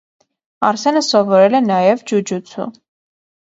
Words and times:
Արսենը 0.69 1.03
սովորել 1.09 1.59
է 1.61 1.63
նաև 1.67 2.03
ջուջուցու։ 2.13 2.69